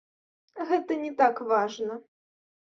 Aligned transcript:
Гэта 0.69 0.97
не 1.03 1.13
так 1.21 1.35
важна. 1.53 2.03